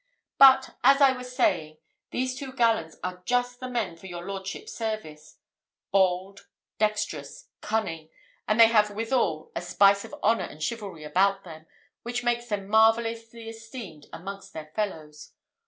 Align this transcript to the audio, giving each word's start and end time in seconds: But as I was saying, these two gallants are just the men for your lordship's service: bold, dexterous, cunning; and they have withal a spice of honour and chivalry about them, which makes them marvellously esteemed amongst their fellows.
But 0.39 0.75
as 0.83 0.99
I 0.99 1.11
was 1.11 1.35
saying, 1.35 1.77
these 2.09 2.35
two 2.35 2.53
gallants 2.53 2.97
are 3.03 3.21
just 3.23 3.59
the 3.59 3.69
men 3.69 3.95
for 3.97 4.07
your 4.07 4.25
lordship's 4.25 4.73
service: 4.73 5.37
bold, 5.91 6.47
dexterous, 6.79 7.49
cunning; 7.61 8.09
and 8.47 8.59
they 8.59 8.69
have 8.69 8.89
withal 8.89 9.51
a 9.55 9.61
spice 9.61 10.03
of 10.03 10.15
honour 10.23 10.45
and 10.45 10.59
chivalry 10.63 11.03
about 11.03 11.43
them, 11.43 11.67
which 12.01 12.23
makes 12.23 12.47
them 12.47 12.67
marvellously 12.67 13.47
esteemed 13.47 14.07
amongst 14.11 14.53
their 14.53 14.71
fellows. 14.75 15.33